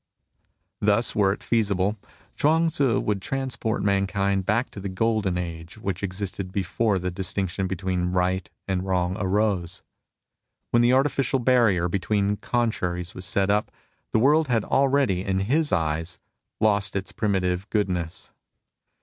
Thus, 0.79 1.13
were 1.15 1.31
it 1.31 1.43
feasible, 1.43 1.95
Chuang 2.35 2.69
Tzu 2.69 2.99
would 3.01 3.21
transport 3.21 3.83
mankind 3.83 4.47
back 4.47 4.65
into 4.69 4.79
the 4.79 4.89
golden 4.89 5.37
age 5.37 5.77
which 5.77 6.01
existed 6.01 6.51
before 6.51 6.97
the 6.97 7.11
distinction 7.11 7.67
between 7.67 8.11
right 8.11 8.49
and 8.67 8.81
wrong 8.83 9.15
arose. 9.19 9.83
When 10.71 10.81
the 10.81 10.91
artificial 10.91 11.37
barrier 11.37 11.87
between 11.87 12.37
contraries 12.37 13.13
was 13.13 13.25
set 13.25 13.51
up, 13.51 13.69
the 14.11 14.17
world 14.17 14.47
had 14.47 14.65
already, 14.65 15.23
in 15.23 15.41
his 15.41 15.71
eyes, 15.71 16.17
lost 16.59 16.95
its 16.95 17.11
primitive 17.11 17.69
good 17.69 17.87
ness. 17.87 18.31